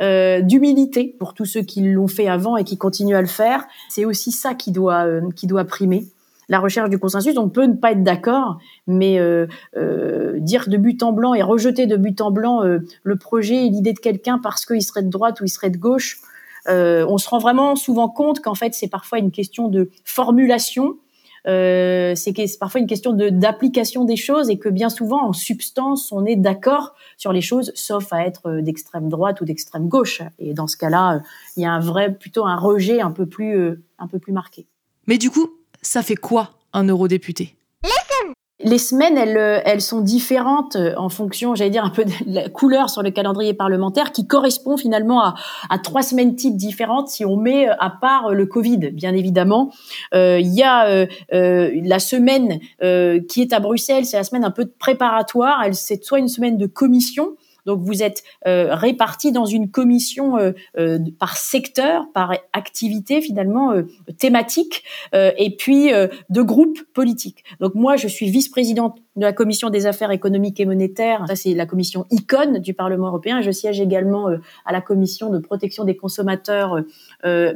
euh, 0.00 0.40
d'humilité 0.40 1.14
pour 1.20 1.34
tous 1.34 1.44
ceux 1.44 1.62
qui 1.62 1.80
l'ont 1.82 2.08
fait 2.08 2.26
avant 2.26 2.56
et 2.56 2.64
qui 2.64 2.76
continuent 2.76 3.14
à 3.14 3.20
le 3.20 3.28
faire. 3.28 3.64
C'est 3.88 4.04
aussi 4.04 4.32
ça 4.32 4.54
qui 4.54 4.72
doit 4.72 5.06
euh, 5.06 5.20
qui 5.36 5.46
doit 5.46 5.64
primer 5.64 6.06
la 6.48 6.58
recherche 6.58 6.90
du 6.90 6.98
consensus. 6.98 7.38
On 7.38 7.48
peut 7.48 7.64
ne 7.64 7.74
pas 7.74 7.92
être 7.92 8.02
d'accord, 8.02 8.58
mais 8.86 9.18
euh, 9.20 9.46
euh, 9.76 10.38
dire 10.40 10.68
de 10.68 10.76
but 10.76 11.02
en 11.04 11.12
blanc 11.12 11.32
et 11.32 11.42
rejeter 11.42 11.86
de 11.86 11.96
but 11.96 12.20
en 12.20 12.32
blanc 12.32 12.60
le 12.62 13.16
projet 13.16 13.66
et 13.66 13.70
l'idée 13.70 13.92
de 13.92 13.98
quelqu'un 14.00 14.38
parce 14.42 14.66
qu'il 14.66 14.82
serait 14.82 15.02
de 15.02 15.10
droite 15.10 15.40
ou 15.40 15.44
il 15.44 15.48
serait 15.48 15.70
de 15.70 15.78
gauche, 15.78 16.20
on 16.66 17.16
se 17.16 17.28
rend 17.28 17.38
vraiment 17.38 17.76
souvent 17.76 18.08
compte 18.08 18.40
qu'en 18.40 18.54
fait 18.54 18.74
c'est 18.74 18.88
parfois 18.88 19.20
une 19.20 19.30
question 19.30 19.68
de 19.68 19.90
formulation 20.04 20.96
euh, 21.46 22.14
c'est 22.14 22.58
parfois 22.58 22.80
une 22.80 22.86
question 22.86 23.12
d'application 23.12 24.04
des 24.04 24.16
choses 24.16 24.50
et 24.50 24.58
que 24.58 24.68
bien 24.68 24.88
souvent, 24.88 25.28
en 25.28 25.32
substance, 25.32 26.10
on 26.12 26.24
est 26.24 26.36
d'accord 26.36 26.94
sur 27.16 27.32
les 27.32 27.40
choses, 27.40 27.72
sauf 27.74 28.12
à 28.12 28.26
être 28.26 28.48
euh, 28.48 28.62
d'extrême 28.62 29.08
droite 29.08 29.40
ou 29.40 29.44
d'extrême 29.44 29.88
gauche. 29.88 30.22
Et 30.38 30.54
dans 30.54 30.66
ce 30.66 30.76
cas-là, 30.76 31.16
euh, 31.16 31.20
il 31.56 31.62
y 31.62 31.66
a 31.66 31.72
un 31.72 31.80
vrai, 31.80 32.14
plutôt 32.14 32.46
un 32.46 32.56
rejet 32.56 33.00
un 33.00 33.10
peu 33.10 33.26
plus, 33.26 33.56
euh, 33.56 33.82
un 33.98 34.08
peu 34.08 34.18
plus 34.18 34.32
marqué. 34.32 34.66
Mais 35.06 35.18
du 35.18 35.30
coup, 35.30 35.48
ça 35.82 36.02
fait 36.02 36.16
quoi 36.16 36.50
un 36.72 36.84
eurodéputé? 36.84 37.56
Les 38.64 38.78
semaines, 38.78 39.18
elles, 39.18 39.36
euh, 39.36 39.60
elles 39.64 39.82
sont 39.82 40.00
différentes 40.00 40.76
euh, 40.76 40.94
en 40.96 41.10
fonction, 41.10 41.54
j'allais 41.54 41.70
dire, 41.70 41.84
un 41.84 41.90
peu 41.90 42.04
de 42.04 42.12
la 42.26 42.48
couleur 42.48 42.88
sur 42.88 43.02
le 43.02 43.10
calendrier 43.10 43.52
parlementaire, 43.52 44.10
qui 44.10 44.26
correspond 44.26 44.76
finalement 44.76 45.22
à, 45.22 45.34
trois 45.82 46.02
semaines 46.02 46.34
types 46.34 46.56
différentes 46.56 47.08
si 47.08 47.24
on 47.24 47.36
met 47.36 47.68
euh, 47.68 47.74
à 47.78 47.90
part 47.90 48.30
le 48.30 48.46
Covid, 48.46 48.90
bien 48.90 49.14
évidemment. 49.14 49.70
Euh, 50.14 50.38
il 50.40 50.52
y 50.54 50.62
a 50.62 50.86
euh, 50.86 51.06
la 51.30 51.98
semaine 51.98 52.58
qui 53.28 53.42
est 53.42 53.52
à 53.52 53.60
Bruxelles, 53.60 54.06
c'est 54.06 54.16
la 54.16 54.24
semaine 54.24 54.44
un 54.44 54.50
peu 54.50 54.66
préparatoire. 54.66 55.62
Elle, 55.64 55.74
c'est 55.74 56.02
soit 56.02 56.18
une 56.18 56.28
semaine 56.28 56.56
de 56.56 56.66
commission, 56.66 57.36
donc 57.66 57.80
vous 57.80 58.02
êtes 58.02 58.22
euh, 58.46 58.74
répartis 58.74 59.32
dans 59.32 59.46
une 59.46 59.70
commission 59.70 60.36
euh, 60.38 60.52
euh, 60.78 60.98
par 61.18 61.36
secteur, 61.36 62.04
par 62.12 62.32
activité 62.52 63.20
finalement 63.20 63.74
thématique, 64.18 64.84
et 65.12 65.54
puis 65.56 65.90
de 65.90 66.42
groupes 66.42 66.80
politiques. 66.92 67.44
Donc 67.60 67.74
moi, 67.74 67.96
je 67.96 68.08
suis 68.08 68.30
vice-présidente 68.30 68.98
de 69.16 69.22
la 69.22 69.32
commission 69.32 69.70
des 69.70 69.86
affaires 69.86 70.10
économiques 70.10 70.60
et 70.60 70.66
monétaires. 70.66 71.24
Ça, 71.28 71.36
c'est 71.36 71.54
la 71.54 71.66
commission 71.66 72.06
icône 72.10 72.58
du 72.58 72.74
Parlement 72.74 73.08
européen. 73.08 73.40
Je 73.42 73.50
siège 73.50 73.80
également 73.80 74.28
à 74.64 74.72
la 74.72 74.80
commission 74.80 75.30
de 75.30 75.38
protection 75.38 75.84
des 75.84 75.96
consommateurs, 75.96 76.80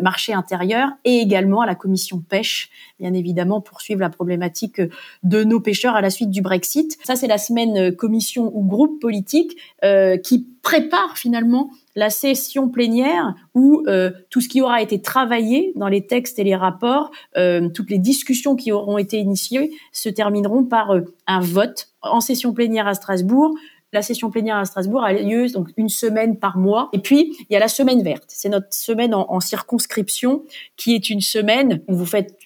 marché 0.01 0.33
intérieur, 0.33 0.91
et 1.05 1.17
également 1.19 1.61
à 1.61 1.67
la 1.67 1.75
commission 1.75 2.23
pêche, 2.27 2.71
bien 3.01 3.13
évidemment, 3.13 3.61
pour 3.61 3.81
suivre 3.81 4.01
la 4.01 4.11
problématique 4.11 4.81
de 5.23 5.45
nos 5.45 5.61
pêcheurs 5.61 5.97
à 5.97 6.01
la 6.01 6.11
suite 6.11 6.31
du 6.31 6.43
Brexit. 6.43 6.97
Ça, 7.05 7.17
c'est 7.17 7.27
la 7.27 7.39
semaine 7.39 7.95
commission 7.95 8.51
ou 8.55 8.65
groupe 8.65 9.01
politique. 9.01 9.57
Euh, 9.85 10.17
qui 10.17 10.47
prépare 10.63 11.17
finalement 11.17 11.71
la 11.99 12.11
session 12.11 12.69
plénière 12.69 13.35
où 13.57 13.83
euh, 13.89 14.13
tout 14.31 14.41
ce 14.41 14.49
qui 14.49 14.63
aura 14.63 14.81
été 14.81 15.03
travaillé 15.03 15.73
dans 15.75 15.89
les 15.89 16.07
textes 16.07 16.39
et 16.39 16.45
les 16.45 16.55
rapports, 16.55 17.11
euh, 17.37 17.69
toutes 17.71 17.91
les 17.91 17.99
discussions 17.99 18.55
qui 18.55 18.71
auront 18.71 18.99
été 18.99 19.19
initiées 19.19 19.73
se 19.91 20.09
termineront 20.09 20.63
par 20.63 20.95
un 21.27 21.41
vote 21.41 21.89
en 22.01 22.21
session 22.21 22.53
plénière 22.53 22.87
à 22.87 22.95
Strasbourg. 22.95 23.53
La 23.93 24.03
session 24.03 24.31
plénière 24.31 24.59
à 24.59 24.65
Strasbourg 24.65 25.03
a 25.03 25.13
lieu 25.13 25.49
donc 25.49 25.71
une 25.77 25.89
semaine 25.89 26.39
par 26.39 26.57
mois. 26.57 26.89
Et 26.93 27.01
puis, 27.01 27.35
il 27.41 27.53
y 27.53 27.57
a 27.57 27.59
la 27.59 27.69
semaine 27.69 28.03
verte. 28.03 28.27
C'est 28.29 28.51
notre 28.51 28.73
semaine 28.73 29.13
en, 29.13 29.41
circonscription 29.41 30.45
qui 30.77 30.95
est 30.95 31.11
une 31.11 31.23
semaine 31.23 31.81
où 31.89 31.97
vous 31.97 32.07
faites 32.07 32.39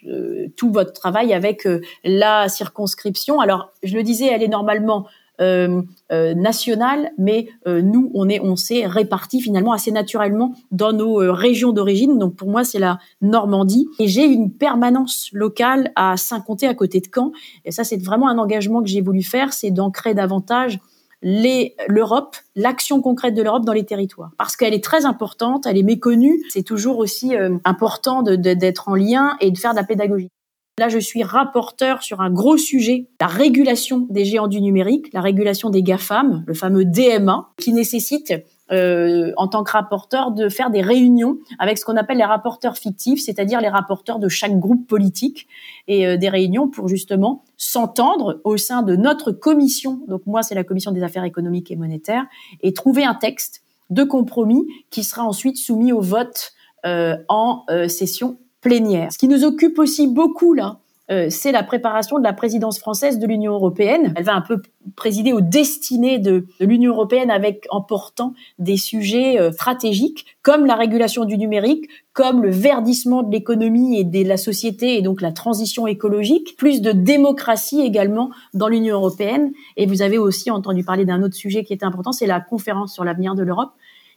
tout 0.57 0.71
votre 0.71 0.93
travail 0.93 1.35
avec 1.35 1.67
la 2.05 2.49
circonscription. 2.49 3.41
Alors, 3.41 3.73
je 3.83 3.97
le 3.97 4.05
disais, 4.05 4.27
elle 4.27 4.45
est 4.45 4.49
normalement 4.49 5.01
euh, 5.01 5.09
euh, 5.09 5.22
nationale, 5.41 7.11
mais 7.19 7.49
euh, 7.67 7.83
nous, 7.83 8.11
on 8.15 8.29
est, 8.29 8.41
on 8.41 8.57
s'est 8.57 8.87
répartis 8.87 9.41
finalement 9.41 9.73
assez 9.73 9.91
naturellement 9.91 10.55
dans 10.71 10.93
nos 10.93 11.17
régions 11.33 11.73
d'origine. 11.73 12.19
Donc 12.19 12.37
pour 12.37 12.49
moi, 12.49 12.65
c'est 12.65 12.79
la 12.79 12.99
Normandie. 13.21 13.89
Et 13.99 14.09
j'ai 14.09 14.25
une 14.25 14.53
permanence 14.53 15.31
locale 15.33 15.91
à 15.97 16.17
Saint-Comté, 16.17 16.67
à 16.67 16.75
côté 16.75 17.01
de 17.01 17.09
Caen. 17.13 17.33
Et 17.65 17.73
ça, 17.73 17.85
c'est 17.85 18.03
vraiment 18.03 18.29
un 18.29 18.39
engagement 18.39 18.83
que 18.83 18.89
j'ai 18.89 19.01
voulu 19.01 19.23
faire, 19.23 19.53
c'est 19.53 19.71
d'ancrer 19.71 20.15
davantage 20.15 20.79
l'Europe, 21.25 22.37
l'action 22.57 23.01
concrète 23.01 23.35
de 23.35 23.43
l'Europe 23.43 23.65
dans 23.65 23.73
les 23.73 23.85
territoires. 23.85 24.33
Parce 24.39 24.57
qu'elle 24.57 24.75
est 24.75 24.83
très 24.83 25.07
importante, 25.07 25.67
elle 25.67 25.79
est 25.79 25.85
méconnue. 25.85 26.43
C'est 26.51 26.65
toujours 26.65 26.99
aussi 26.99 27.35
important 27.65 28.23
d'être 28.23 28.89
en 28.89 28.97
lien 28.97 29.37
et 29.41 29.53
de 29.53 29.59
faire 29.59 29.71
de 29.71 29.77
la 29.77 29.85
pédagogie. 29.85 30.31
Là, 30.79 30.89
je 30.89 30.99
suis 30.99 31.23
rapporteur 31.23 32.03
sur 32.03 32.23
un 32.23 32.31
gros 32.31 32.57
sujet, 32.57 33.07
la 33.21 33.27
régulation 33.27 34.07
des 34.09 34.25
géants 34.25 34.49
du 34.49 34.63
numérique, 34.63 35.13
la 35.13 35.21
régulation 35.21 35.69
des 35.69 35.83
GAFAM, 35.83 36.45
le 36.47 36.55
fameux 36.55 36.87
DMA, 36.87 37.51
qui 37.59 37.75
nécessite 37.75 38.33
euh, 38.71 39.33
en 39.37 39.49
tant 39.49 39.65
que 39.65 39.73
rapporteur, 39.73 40.31
de 40.31 40.49
faire 40.49 40.71
des 40.71 40.81
réunions 40.81 41.37
avec 41.59 41.77
ce 41.77 41.85
qu'on 41.85 41.99
appelle 41.99 42.17
les 42.17 42.25
rapporteurs 42.25 42.79
fictifs, 42.79 43.21
c'est-à-dire 43.23 43.61
les 43.61 43.69
rapporteurs 43.69 44.19
de 44.19 44.29
chaque 44.29 44.59
groupe 44.59 44.87
politique, 44.87 45.47
et 45.89 46.07
euh, 46.07 46.17
des 46.17 46.31
réunions 46.31 46.69
pour 46.69 46.89
justement 46.89 47.45
s'entendre 47.59 48.41
au 48.45 48.57
sein 48.57 48.81
de 48.81 48.97
notre 48.97 49.31
commission. 49.31 50.01
Donc 50.09 50.23
moi, 50.25 50.43
c'est 50.43 50.55
la 50.55 50.65
commission 50.65 50.91
des 50.91 51.03
affaires 51.03 51.25
économiques 51.25 51.71
et 51.71 51.77
monétaires, 51.77 52.25
et 52.63 52.73
trouver 52.73 53.05
un 53.05 53.15
texte 53.15 53.63
de 53.91 54.05
compromis 54.05 54.67
qui 54.89 55.05
sera 55.05 55.23
ensuite 55.23 55.59
soumis 55.59 55.93
au 55.93 56.01
vote 56.01 56.53
euh, 56.87 57.19
en 57.29 57.67
session 57.89 58.39
plénière. 58.63 59.13
Ce 59.13 59.19
qui 59.19 59.29
nous 59.29 59.45
occupe 59.45 59.79
aussi 59.79 60.07
beaucoup 60.07 60.55
là, 60.55 60.79
euh, 61.11 61.27
c'est 61.31 61.53
la 61.53 61.63
préparation 61.63 62.19
de 62.19 62.25
la 62.25 62.33
présidence 62.33 62.79
française 62.79 63.19
de 63.19 63.27
l'Union 63.27 63.53
européenne. 63.53 64.15
Elle 64.17 64.25
va 64.25 64.35
un 64.35 64.41
peu 64.41 64.63
présider 64.97 65.33
aux 65.33 65.41
destinées 65.41 66.19
de, 66.19 66.47
l'Union 66.61 66.93
européenne 66.93 67.31
avec 67.31 67.67
en 67.71 67.83
portant 67.83 68.35
des 68.59 68.77
sujets 68.77 69.39
euh, 69.39 69.51
stratégiques 69.51 70.25
comme 70.43 70.65
la 70.65 70.77
régulation 70.77 71.25
du 71.25 71.37
numérique, 71.37 71.89
comme 72.15 72.43
le 72.43 72.51
verdissement 72.51 73.23
de 73.25 73.33
l'économie 73.33 73.99
et 73.99 74.05
de 74.05 74.27
la 74.27 74.37
société 74.37 74.97
et 74.97 75.03
donc 75.03 75.21
la 75.21 75.33
transition 75.33 75.87
écologique, 75.87 76.57
plus 76.57 76.81
de 76.81 76.93
démocratie 76.93 77.83
également 77.83 78.31
dans 78.55 78.69
l'Union 78.69 78.97
européenne. 78.97 79.53
Et 79.77 79.87
vous 79.87 80.03
avez 80.03 80.19
aussi 80.19 80.51
entendu 80.51 80.85
parler 80.85 81.05
d'un 81.05 81.23
autre 81.23 81.37
sujet 81.37 81.65
qui 81.65 81.73
est 81.73 81.83
important, 81.83 82.13
c'est 82.13 82.27
la 82.27 82.41
conférence 82.41 82.95
sur 82.95 83.05
l'avenir 83.05 83.35
de 83.35 83.43
l'Europe 83.43 83.73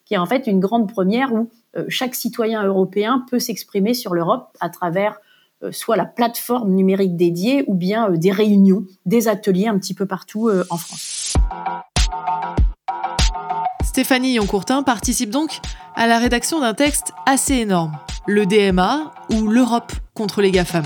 qui 0.05 0.13
est 0.13 0.17
en 0.17 0.25
fait 0.25 0.47
une 0.47 0.59
grande 0.59 0.91
première 0.91 1.33
où 1.33 1.49
chaque 1.89 2.15
citoyen 2.15 2.63
européen 2.63 3.25
peut 3.29 3.39
s'exprimer 3.39 3.93
sur 3.93 4.13
l'Europe 4.13 4.55
à 4.59 4.69
travers 4.69 5.19
euh, 5.63 5.71
soit 5.71 5.95
la 5.95 6.05
plateforme 6.05 6.73
numérique 6.73 7.15
dédiée 7.15 7.63
ou 7.67 7.75
bien 7.75 8.09
euh, 8.09 8.17
des 8.17 8.31
réunions, 8.31 8.85
des 9.05 9.29
ateliers 9.29 9.67
un 9.67 9.79
petit 9.79 9.93
peu 9.93 10.05
partout 10.05 10.49
euh, 10.49 10.65
en 10.69 10.77
France. 10.77 11.33
Stéphanie 13.83 14.33
Yoncourtin 14.33 14.83
participe 14.83 15.29
donc 15.29 15.61
à 15.95 16.07
la 16.07 16.19
rédaction 16.19 16.59
d'un 16.59 16.73
texte 16.73 17.13
assez 17.25 17.53
énorme, 17.53 17.97
le 18.27 18.45
DMA 18.45 19.13
ou 19.31 19.47
l'Europe 19.47 19.93
contre 20.13 20.41
les 20.41 20.51
GAFAM. 20.51 20.83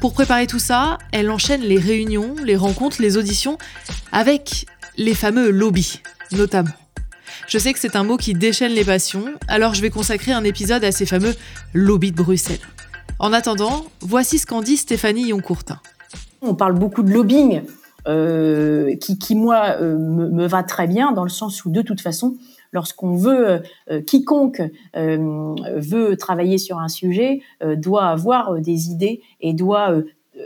Pour 0.00 0.14
préparer 0.14 0.48
tout 0.48 0.58
ça, 0.58 0.98
elle 1.12 1.30
enchaîne 1.30 1.60
les 1.60 1.78
réunions, 1.78 2.34
les 2.42 2.56
rencontres, 2.56 3.00
les 3.00 3.16
auditions 3.16 3.56
avec 4.10 4.66
les 4.96 5.14
fameux 5.14 5.50
lobbies, 5.50 6.00
notamment. 6.32 6.81
Je 7.46 7.58
sais 7.58 7.72
que 7.72 7.78
c'est 7.78 7.96
un 7.96 8.04
mot 8.04 8.16
qui 8.16 8.34
déchaîne 8.34 8.72
les 8.72 8.84
passions, 8.84 9.24
alors 9.48 9.74
je 9.74 9.82
vais 9.82 9.90
consacrer 9.90 10.32
un 10.32 10.44
épisode 10.44 10.84
à 10.84 10.92
ces 10.92 11.06
fameux 11.06 11.34
lobbies 11.74 12.12
de 12.12 12.16
Bruxelles. 12.16 12.60
En 13.18 13.32
attendant, 13.32 13.84
voici 14.00 14.38
ce 14.38 14.46
qu'en 14.46 14.62
dit 14.62 14.76
Stéphanie 14.76 15.28
Yoncourtin. 15.28 15.78
On 16.40 16.54
parle 16.54 16.78
beaucoup 16.78 17.02
de 17.02 17.12
lobbying, 17.12 17.62
euh, 18.08 18.96
qui, 18.96 19.34
moi, 19.36 19.76
euh, 19.80 19.96
me, 19.96 20.46
va 20.46 20.62
très 20.62 20.88
bien, 20.88 21.12
dans 21.12 21.22
le 21.22 21.30
sens 21.30 21.64
où, 21.64 21.70
de 21.70 21.82
toute 21.82 22.00
façon, 22.00 22.36
lorsqu'on 22.72 23.14
veut, 23.14 23.62
euh, 23.90 24.00
quiconque 24.00 24.62
veut 24.94 26.16
travailler 26.16 26.58
sur 26.58 26.78
un 26.78 26.88
sujet, 26.88 27.42
doit 27.76 28.06
avoir 28.06 28.58
des 28.60 28.88
idées 28.88 29.22
et 29.40 29.52
doit 29.52 29.94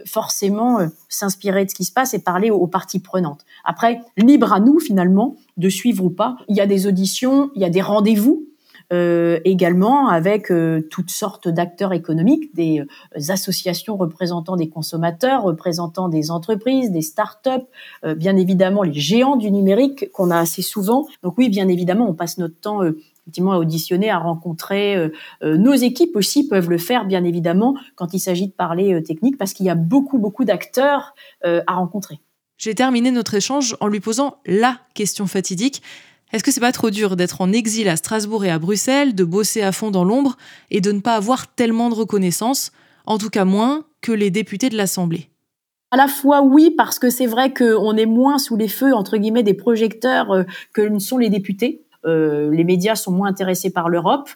forcément 0.04 0.78
s'inspirer 1.08 1.64
de 1.64 1.70
ce 1.70 1.74
qui 1.74 1.84
se 1.84 1.92
passe 1.92 2.14
et 2.14 2.18
parler 2.18 2.50
aux, 2.50 2.66
parties 2.66 2.98
prenantes. 2.98 3.44
Après, 3.64 4.00
libre 4.16 4.52
à 4.52 4.60
nous, 4.60 4.80
finalement, 4.80 5.36
de 5.56 5.68
suivre 5.68 6.04
ou 6.04 6.10
pas. 6.10 6.36
Il 6.48 6.56
y 6.56 6.60
a 6.60 6.66
des 6.66 6.86
auditions, 6.86 7.50
il 7.54 7.62
y 7.62 7.64
a 7.64 7.70
des 7.70 7.80
rendez-vous 7.80 8.46
euh, 8.92 9.40
également 9.44 10.08
avec 10.08 10.52
euh, 10.52 10.80
toutes 10.92 11.10
sortes 11.10 11.48
d'acteurs 11.48 11.92
économiques, 11.92 12.54
des 12.54 12.78
euh, 12.80 13.32
associations 13.32 13.96
représentant 13.96 14.54
des 14.54 14.68
consommateurs, 14.68 15.42
représentant 15.42 16.08
des 16.08 16.30
entreprises, 16.30 16.92
des 16.92 17.02
start-up, 17.02 17.64
bien 18.16 18.36
évidemment 18.36 18.84
les 18.84 18.92
géants 18.92 19.36
du 19.36 19.50
numérique 19.50 20.12
qu'on 20.12 20.30
a 20.30 20.38
assez 20.38 20.62
souvent. 20.62 21.06
Donc 21.24 21.36
oui, 21.36 21.48
bien 21.48 21.66
évidemment, 21.66 22.08
on 22.08 22.14
passe 22.14 22.38
notre 22.38 22.60
temps 22.60 22.80
effectivement 23.26 23.52
à 23.52 23.58
auditionner, 23.58 24.08
à 24.08 24.18
rencontrer. 24.18 25.10
nos 25.42 25.74
équipes 25.74 26.14
aussi 26.14 26.46
peuvent 26.46 26.70
le 26.70 26.78
faire, 26.78 27.06
bien 27.06 27.24
évidemment, 27.24 27.76
quand 27.96 28.14
il 28.14 28.20
s'agit 28.20 28.46
de 28.46 28.52
parler 28.52 29.02
technique, 29.02 29.36
parce 29.36 29.52
qu'il 29.52 29.66
y 29.66 29.70
a 29.70 29.74
beaucoup, 29.74 30.18
beaucoup 30.18 30.44
d'acteurs 30.44 31.14
à 31.42 31.74
rencontrer. 31.74 32.20
J'ai 32.58 32.74
terminé 32.74 33.10
notre 33.10 33.34
échange 33.34 33.76
en 33.80 33.88
lui 33.88 34.00
posant 34.00 34.38
la 34.46 34.78
question 34.94 35.26
fatidique. 35.26 35.82
Est-ce 36.32 36.42
que 36.42 36.50
c'est 36.50 36.60
pas 36.60 36.72
trop 36.72 36.90
dur 36.90 37.16
d'être 37.16 37.40
en 37.40 37.52
exil 37.52 37.88
à 37.88 37.96
Strasbourg 37.96 38.44
et 38.44 38.50
à 38.50 38.58
Bruxelles, 38.58 39.14
de 39.14 39.24
bosser 39.24 39.62
à 39.62 39.72
fond 39.72 39.90
dans 39.90 40.04
l'ombre 40.04 40.36
et 40.70 40.80
de 40.80 40.90
ne 40.90 41.00
pas 41.00 41.14
avoir 41.14 41.54
tellement 41.54 41.88
de 41.88 41.94
reconnaissance, 41.94 42.72
en 43.04 43.18
tout 43.18 43.30
cas 43.30 43.44
moins 43.44 43.84
que 44.00 44.10
les 44.10 44.30
députés 44.30 44.68
de 44.68 44.76
l'Assemblée? 44.76 45.28
À 45.92 45.96
la 45.96 46.08
fois 46.08 46.42
oui 46.42 46.74
parce 46.76 46.98
que 46.98 47.10
c'est 47.10 47.26
vrai 47.26 47.54
qu'on 47.54 47.96
est 47.96 48.06
moins 48.06 48.38
sous 48.38 48.56
les 48.56 48.68
feux 48.68 48.92
entre 48.92 49.18
guillemets 49.18 49.44
des 49.44 49.54
projecteurs 49.54 50.32
euh, 50.32 50.42
que 50.72 50.82
ne 50.82 50.98
sont 50.98 51.16
les 51.16 51.28
députés. 51.28 51.85
Euh, 52.06 52.50
les 52.50 52.64
médias 52.64 52.94
sont 52.94 53.12
moins 53.12 53.28
intéressés 53.28 53.70
par 53.70 53.88
l'Europe. 53.88 54.28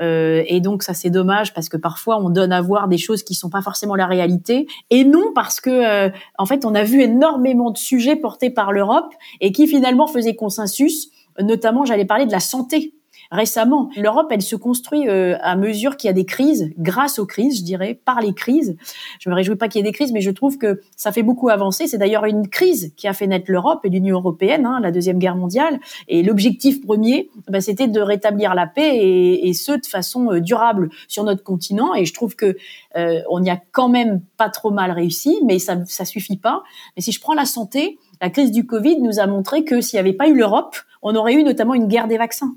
Euh, 0.00 0.44
et 0.46 0.60
donc 0.60 0.84
ça 0.84 0.94
c'est 0.94 1.10
dommage 1.10 1.52
parce 1.54 1.68
que 1.68 1.76
parfois 1.76 2.18
on 2.22 2.30
donne 2.30 2.52
à 2.52 2.60
voir 2.60 2.86
des 2.86 2.98
choses 2.98 3.24
qui 3.24 3.34
sont 3.34 3.50
pas 3.50 3.62
forcément 3.62 3.96
la 3.96 4.06
réalité. 4.06 4.68
Et 4.90 5.04
non 5.04 5.32
parce 5.34 5.60
que 5.60 6.08
en 6.38 6.46
fait 6.46 6.64
on 6.64 6.74
a 6.76 6.84
vu 6.84 7.02
énormément 7.02 7.72
de 7.72 7.78
sujets 7.78 8.14
portés 8.14 8.50
par 8.50 8.70
l'Europe 8.70 9.12
et 9.40 9.50
qui 9.50 9.66
finalement 9.66 10.06
faisaient 10.06 10.36
consensus 10.36 11.10
Notamment, 11.40 11.84
j'allais 11.84 12.04
parler 12.04 12.26
de 12.26 12.32
la 12.32 12.40
santé. 12.40 12.94
Récemment, 13.30 13.90
l'Europe, 13.94 14.28
elle 14.30 14.40
se 14.40 14.56
construit 14.56 15.06
euh, 15.06 15.36
à 15.42 15.54
mesure 15.54 15.98
qu'il 15.98 16.08
y 16.08 16.10
a 16.10 16.14
des 16.14 16.24
crises, 16.24 16.70
grâce 16.78 17.18
aux 17.18 17.26
crises, 17.26 17.58
je 17.58 17.62
dirais, 17.62 18.00
par 18.02 18.22
les 18.22 18.32
crises. 18.32 18.74
Je 19.20 19.28
me 19.28 19.34
réjouis 19.34 19.56
pas 19.56 19.68
qu'il 19.68 19.80
y 19.80 19.86
ait 19.86 19.90
des 19.90 19.92
crises, 19.92 20.12
mais 20.12 20.22
je 20.22 20.30
trouve 20.30 20.56
que 20.56 20.80
ça 20.96 21.12
fait 21.12 21.22
beaucoup 21.22 21.50
avancer. 21.50 21.86
C'est 21.88 21.98
d'ailleurs 21.98 22.24
une 22.24 22.48
crise 22.48 22.94
qui 22.96 23.06
a 23.06 23.12
fait 23.12 23.26
naître 23.26 23.50
l'Europe 23.50 23.80
et 23.84 23.90
l'Union 23.90 24.16
européenne, 24.16 24.64
hein, 24.64 24.80
la 24.80 24.90
deuxième 24.92 25.18
guerre 25.18 25.36
mondiale. 25.36 25.78
Et 26.08 26.22
l'objectif 26.22 26.80
premier, 26.80 27.28
bah, 27.48 27.60
c'était 27.60 27.86
de 27.86 28.00
rétablir 28.00 28.54
la 28.54 28.66
paix 28.66 28.96
et, 28.96 29.48
et 29.48 29.52
ce 29.52 29.72
de 29.72 29.86
façon 29.86 30.32
euh, 30.32 30.40
durable 30.40 30.88
sur 31.06 31.24
notre 31.24 31.42
continent. 31.42 31.94
Et 31.94 32.06
je 32.06 32.14
trouve 32.14 32.34
que 32.34 32.56
euh, 32.96 33.20
on 33.28 33.44
y 33.44 33.50
a 33.50 33.60
quand 33.72 33.90
même 33.90 34.22
pas 34.38 34.48
trop 34.48 34.70
mal 34.70 34.90
réussi, 34.90 35.38
mais 35.44 35.58
ça, 35.58 35.76
ça 35.84 36.06
suffit 36.06 36.38
pas. 36.38 36.62
Mais 36.96 37.02
si 37.02 37.12
je 37.12 37.20
prends 37.20 37.34
la 37.34 37.44
santé, 37.44 37.98
la 38.22 38.30
crise 38.30 38.52
du 38.52 38.64
Covid 38.64 39.02
nous 39.02 39.20
a 39.20 39.26
montré 39.26 39.64
que 39.64 39.82
s'il 39.82 39.98
n'y 39.98 40.00
avait 40.00 40.14
pas 40.14 40.28
eu 40.28 40.34
l'Europe, 40.34 40.76
on 41.02 41.14
aurait 41.14 41.34
eu 41.34 41.44
notamment 41.44 41.74
une 41.74 41.88
guerre 41.88 42.08
des 42.08 42.16
vaccins 42.16 42.54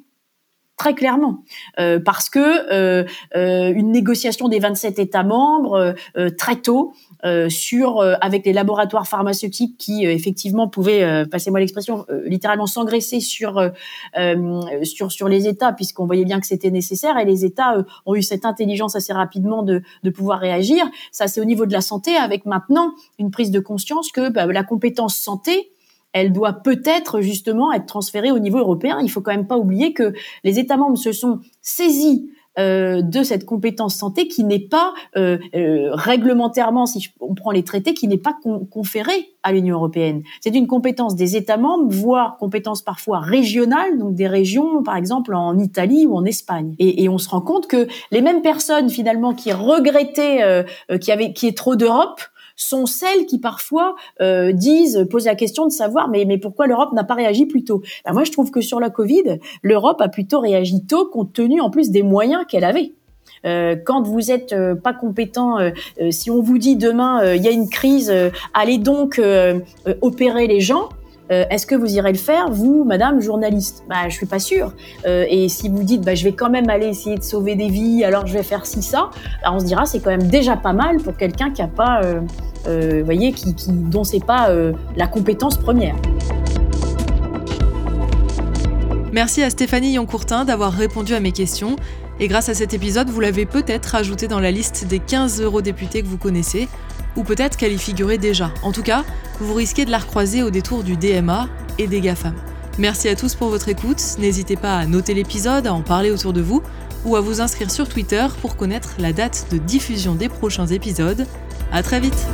très 0.82 0.96
clairement, 0.96 1.44
euh, 1.80 2.00
parce 2.00 2.28
que 2.28 2.40
euh, 2.40 3.04
euh, 3.36 3.72
une 3.72 3.92
négociation 3.92 4.48
des 4.48 4.58
27 4.58 4.98
États 4.98 5.24
membres 5.24 5.94
très 6.40 6.56
tôt 6.56 6.94
sur 7.50 8.02
avec 8.20 8.48
les 8.48 8.54
laboratoires 8.54 9.08
pharmaceutiques 9.08 9.78
qui 9.78 10.06
effectivement 10.06 10.68
pouvaient, 10.68 11.28
passez-moi 11.28 11.60
l'expression, 11.60 12.08
littéralement 12.26 12.66
s'engraisser 12.66 13.20
sur 13.20 13.62
sur 14.82 15.12
sur 15.12 15.28
les 15.28 15.48
États, 15.48 15.72
puisqu'on 15.72 16.08
voyait 16.08 16.26
bien 16.26 16.40
que 16.40 16.48
c'était 16.48 16.72
nécessaire, 16.72 17.20
et 17.20 17.26
les 17.26 17.46
États 17.46 17.86
ont 18.08 18.16
eu 18.16 18.24
cette 18.24 18.44
intelligence 18.44 18.96
assez 18.96 19.14
rapidement 19.14 19.62
de 19.62 19.84
de 20.02 20.10
pouvoir 20.10 20.40
réagir. 20.40 20.84
Ça, 21.12 21.28
c'est 21.28 21.42
au 21.42 21.46
niveau 21.46 21.68
de 21.68 21.74
la 21.74 21.82
santé, 21.82 22.16
avec 22.16 22.48
maintenant 22.48 22.94
une 23.20 23.30
prise 23.30 23.52
de 23.52 23.60
conscience 23.60 24.12
que 24.12 24.30
bah, 24.30 24.48
la 24.48 24.64
compétence 24.64 25.16
santé 25.16 25.72
elle 26.13 26.34
doit 26.34 26.53
peut-être 26.53 27.22
justement 27.22 27.72
être 27.74 27.86
transférée 27.86 28.32
au 28.32 28.39
niveau 28.39 28.60
européen. 28.60 29.00
Il 29.01 29.10
faut 29.10 29.22
quand 29.22 29.32
même 29.32 29.48
pas 29.48 29.58
oublier 29.58 29.94
que 29.94 30.13
les 30.44 30.60
États 30.60 30.77
membres 30.77 30.98
se 30.98 31.12
sont 31.12 31.39
saisis 31.62 32.30
euh, 32.60 33.01
de 33.01 33.24
cette 33.24 33.46
compétence 33.46 33.96
santé 33.96 34.27
qui 34.27 34.44
n'est 34.44 34.60
pas 34.60 34.94
euh, 35.15 35.38
euh, 35.56 35.91
réglementairement, 35.94 36.86
si 36.86 37.08
on 37.22 37.34
prend 37.34 37.51
les 37.51 37.63
traités, 37.63 37.94
qui 37.94 38.10
n'est 38.10 38.18
pas 38.18 38.36
conférée 38.70 39.30
à 39.41 39.53
l'Union 39.53 39.77
européenne. 39.77 40.22
C'est 40.41 40.53
une 40.53 40.68
compétence 40.68 41.15
des 41.15 41.38
États 41.38 41.56
membres, 41.56 41.89
voire 41.89 42.36
compétence 42.38 42.82
parfois 42.82 43.20
régionale, 43.20 43.98
donc 43.98 44.15
des 44.15 44.27
régions, 44.27 44.84
par 44.84 44.98
exemple 44.98 45.34
en 45.34 45.58
Italie 45.60 46.06
ou 46.06 46.18
en 46.18 46.25
Espagne. 46.25 46.75
Et, 46.77 47.03
et 47.03 47.08
on 47.08 47.18
se 47.18 47.30
rend 47.30 47.39
compte 47.39 47.68
que 47.68 47.88
les 48.12 48.22
mêmes 48.22 48.41
personnes 48.41 48.89
finalement 48.89 49.34
qui 49.34 49.53
regrettaient 49.53 50.65
qu'il 50.89 51.08
y 51.08 51.12
avait, 51.12 51.32
qui 51.32 51.48
est 51.48 51.58
trop 51.58 51.77
d'Europe, 51.77 52.20
sont 52.55 52.86
celles 52.86 53.25
qui 53.25 53.39
parfois 53.39 53.96
euh, 54.22 54.51
disent, 54.51 55.08
posent 55.10 55.25
la 55.25 55.36
question 55.36 55.65
de 55.65 55.72
savoir, 55.72 56.10
mais, 56.10 56.25
mais 56.25 56.38
pourquoi 56.38 56.67
l'Europe 56.67 56.93
n'a 56.93 57.03
pas 57.03 57.15
réagi 57.15 57.46
plus 57.46 57.63
tôt? 57.63 57.81
Ben 58.05 58.13
Moi, 58.13 58.24
je 58.24 58.31
trouve 58.31 58.51
que 58.51 58.62
sur 58.62 58.79
la 58.79 58.89
Covid, 58.89 59.39
l'Europe 59.62 60.01
a 60.01 60.10
plutôt 60.10 60.39
réagi 60.39 60.86
tôt, 60.86 61.05
compte 61.05 61.34
tenu 61.34 61.62
en 61.62 61.70
plus 61.70 61.91
des 61.91 62.03
moyens 62.03 62.46
qu'elle 62.48 62.63
avait. 62.63 62.93
Euh, 63.46 63.75
quand 63.75 64.03
vous 64.03 64.31
êtes 64.31 64.53
euh, 64.53 64.75
pas 64.75 64.93
compétent, 64.93 65.60
euh, 65.60 65.72
euh, 66.00 66.12
si 66.12 66.29
on 66.29 66.41
vous 66.41 66.58
dit 66.58 66.75
demain 66.75 67.34
il 67.34 67.41
y 67.41 67.48
a 67.48 67.51
une 67.51 67.70
crise, 67.70 68.13
allez 68.53 68.77
donc 68.77 69.22
opérer 70.01 70.48
les 70.48 70.62
gens. 70.62 70.89
Est-ce 71.32 71.66
que 71.66 71.76
vous 71.76 71.94
irez 71.96 72.12
le 72.12 72.18
faire, 72.18 72.52
vous, 72.52 72.84
Madame 72.84 73.22
journaliste? 73.22 73.84
Bah, 73.90 74.10
je 74.10 74.16
suis 74.16 74.26
pas 74.26 74.40
sûre. 74.40 74.74
et 75.06 75.48
si 75.50 75.70
vous 75.70 75.84
dites, 75.84 76.02
bah, 76.02 76.14
je 76.14 76.26
vais 76.26 76.34
quand 76.34 76.50
même 76.50 76.70
aller 76.70 76.88
essayer 76.88 77.18
de 77.18 77.24
sauver 77.24 77.56
des 77.56 77.70
vies, 77.70 78.04
alors 78.04 78.28
je 78.28 78.34
vais 78.34 78.44
faire 78.44 78.66
ci 78.66 78.82
ça, 78.82 79.10
bah, 79.44 79.52
on 79.54 79.60
se 79.60 79.66
dira 79.66 79.86
c'est 79.86 80.00
quand 80.00 80.10
même 80.12 80.28
déjà 80.28 80.58
pas 80.58 80.74
mal 80.74 80.98
pour 80.98 81.16
quelqu'un 81.16 81.52
qui 81.52 81.62
a 81.62 81.68
pas 81.68 82.02
euh, 82.68 83.02
voyez, 83.04 83.34
qui, 83.34 83.56
qui, 83.56 83.72
dont 83.72 84.04
c'est 84.04 84.24
pas 84.24 84.50
euh, 84.50 84.74
la 84.96 85.08
compétence 85.08 85.58
première. 85.58 85.96
Merci 89.12 89.44
à 89.44 89.50
Stéphanie 89.50 89.94
Yoncourtin 89.94 90.46
d'avoir 90.46 90.72
répondu 90.72 91.14
à 91.14 91.20
mes 91.20 91.32
questions. 91.32 91.76
Et 92.20 92.28
grâce 92.28 92.50
à 92.50 92.54
cet 92.54 92.74
épisode, 92.74 93.10
vous 93.10 93.20
l'avez 93.20 93.46
peut-être 93.46 93.96
ajouté 93.96 94.28
dans 94.28 94.40
la 94.40 94.52
liste 94.52 94.86
des 94.88 95.00
15 95.00 95.42
eurodéputés 95.42 96.02
que 96.02 96.08
vous 96.08 96.20
connaissez, 96.20 96.68
ou 97.15 97.24
peut-être 97.24 97.58
qu'elle 97.58 97.74
y 97.74 97.77
figurait 97.77 98.18
déjà. 98.18 98.51
En 98.63 98.72
tout 98.72 98.84
cas, 98.84 99.03
vous 99.39 99.53
risquez 99.53 99.86
de 99.86 99.91
la 99.91 100.00
recroiser 100.00 100.44
au 100.44 100.50
détour 100.50 100.84
du 100.84 100.98
DMA 100.98 101.48
et 101.77 101.88
des 101.88 102.01
GAFAM. 102.01 102.36
Merci 102.77 103.10
à 103.10 103.15
tous 103.15 103.36
pour 103.36 103.50
votre 103.50 103.70
écoute. 103.70 104.01
N'hésitez 104.20 104.56
pas 104.56 104.77
à 104.77 104.86
noter 104.86 105.13
l'épisode, 105.13 105.68
à 105.68 105.74
en 105.74 105.82
parler 105.82 106.12
autour 106.12 106.34
de 106.34 106.41
vous 106.41 106.62
ou 107.06 107.15
à 107.15 107.22
vous 107.22 107.41
inscrire 107.41 107.72
sur 107.72 107.89
Twitter 107.89 108.25
pour 108.41 108.56
connaître 108.56 108.96
la 109.00 109.13
date 109.13 109.48
de 109.51 109.58
diffusion 109.58 110.15
des 110.15 110.30
prochains 110.30 110.68
épisodes. 110.68 111.25
À 111.72 111.84
très 111.84 112.00
vite! 112.00 112.27